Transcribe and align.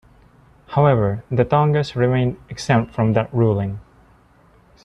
However, 0.69 1.23
the 1.29 1.45
Tongass 1.45 1.93
remained 1.95 2.37
exempt 2.49 2.91
from 2.91 3.13
that 3.13 3.31
ruling. 3.31 3.81